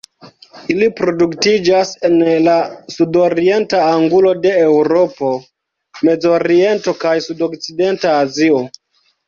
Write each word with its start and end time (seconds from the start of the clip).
Ili 0.73 0.85
reproduktiĝas 0.85 1.91
en 2.09 2.15
la 2.47 2.55
sudorienta 2.95 3.83
angulo 3.99 4.33
de 4.47 4.55
Eŭropo, 4.63 5.31
Mezoriento 6.11 6.99
kaj 7.07 7.15
sudokcidenta 7.31 8.19
Azio. 8.27 8.67